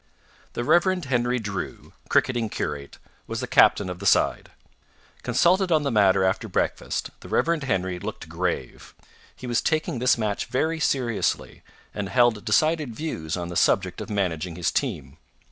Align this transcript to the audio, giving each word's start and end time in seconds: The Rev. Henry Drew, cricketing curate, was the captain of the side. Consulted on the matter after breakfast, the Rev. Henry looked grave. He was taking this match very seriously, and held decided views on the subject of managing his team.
The 0.53 0.63
Rev. 0.63 1.03
Henry 1.03 1.37
Drew, 1.37 1.93
cricketing 2.09 2.49
curate, 2.49 2.97
was 3.27 3.39
the 3.39 3.45
captain 3.45 3.87
of 3.87 3.99
the 3.99 4.07
side. 4.07 4.49
Consulted 5.21 5.71
on 5.71 5.83
the 5.83 5.91
matter 5.91 6.23
after 6.23 6.47
breakfast, 6.49 7.11
the 7.19 7.29
Rev. 7.29 7.61
Henry 7.61 7.99
looked 7.99 8.27
grave. 8.27 8.95
He 9.35 9.45
was 9.45 9.61
taking 9.61 9.99
this 9.99 10.17
match 10.17 10.47
very 10.47 10.79
seriously, 10.79 11.61
and 11.93 12.09
held 12.09 12.43
decided 12.43 12.95
views 12.95 13.37
on 13.37 13.49
the 13.49 13.55
subject 13.55 14.01
of 14.01 14.09
managing 14.09 14.55
his 14.55 14.71
team. 14.71 15.17